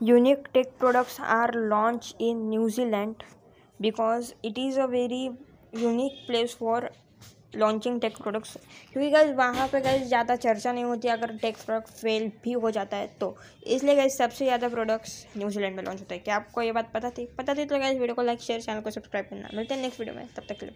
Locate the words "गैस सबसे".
13.96-14.44